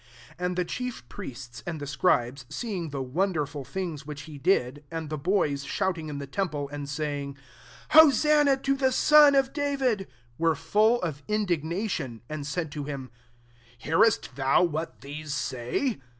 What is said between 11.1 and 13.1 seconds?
indignation; and said to hioL"